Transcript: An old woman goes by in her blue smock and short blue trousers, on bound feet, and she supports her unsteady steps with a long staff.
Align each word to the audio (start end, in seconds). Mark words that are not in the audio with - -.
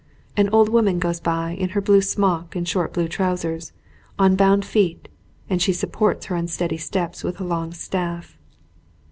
An 0.35 0.49
old 0.51 0.67
woman 0.69 0.97
goes 0.97 1.19
by 1.19 1.51
in 1.51 1.69
her 1.77 1.79
blue 1.81 2.01
smock 2.01 2.55
and 2.55 2.67
short 2.67 2.91
blue 2.91 3.07
trousers, 3.07 3.71
on 4.17 4.35
bound 4.35 4.65
feet, 4.65 5.07
and 5.47 5.61
she 5.61 5.73
supports 5.73 6.25
her 6.25 6.35
unsteady 6.35 6.77
steps 6.77 7.23
with 7.23 7.39
a 7.39 7.43
long 7.43 7.71
staff. 7.71 8.35